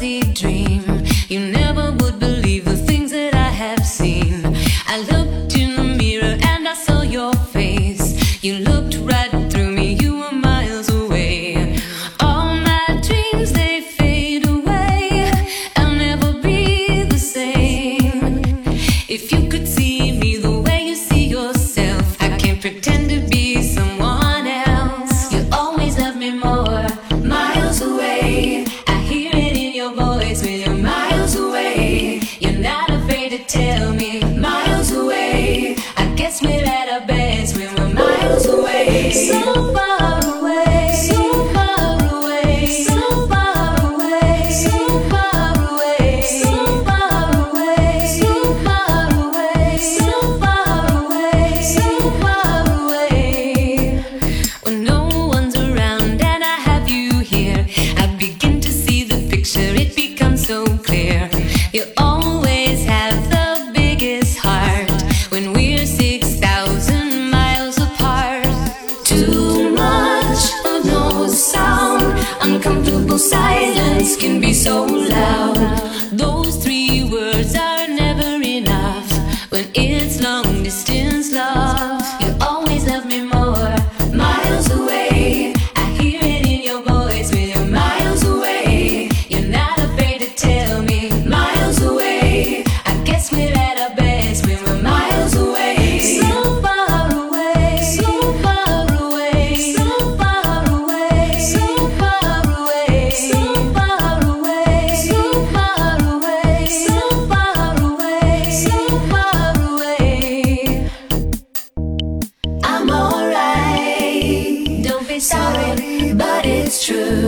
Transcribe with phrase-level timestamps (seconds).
[0.00, 0.69] dream.
[73.30, 75.56] silence can be so loud.
[76.10, 77.79] Those three words are.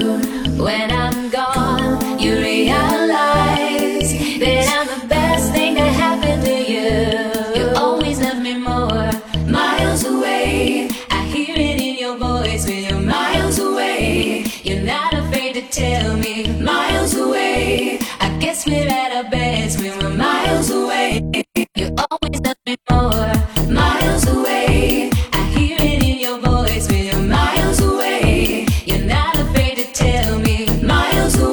[0.00, 0.37] you.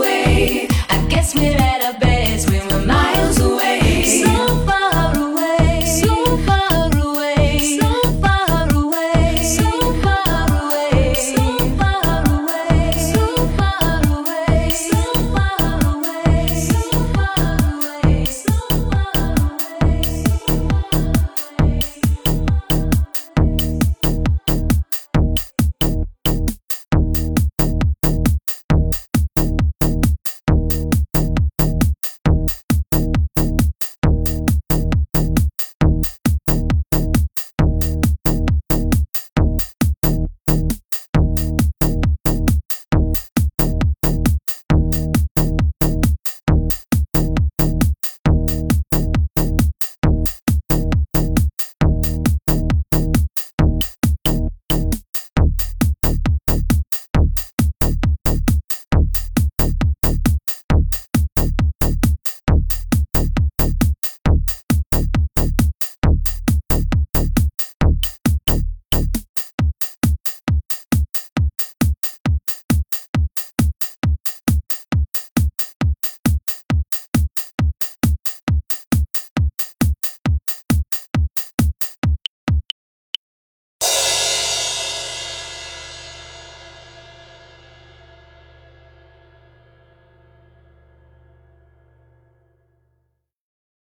[0.08, 2.05] I guess we're at a